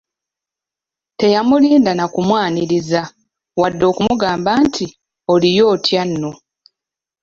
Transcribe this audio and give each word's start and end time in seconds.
Teyamulinda 1.19 1.91
nakumwaniriza, 1.95 3.01
wadde 3.61 3.83
okumugamba 3.91 4.51
nti, 4.65 4.85
“Oliyo 5.33 5.63
otyanno?" 5.73 6.31